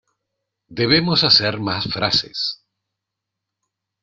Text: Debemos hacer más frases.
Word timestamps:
Debemos 0.67 1.23
hacer 1.23 1.59
más 1.59 1.85
frases. 1.93 2.65